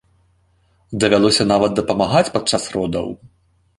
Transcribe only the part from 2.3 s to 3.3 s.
падчас родаў!